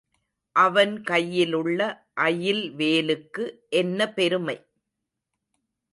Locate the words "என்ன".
3.73-4.09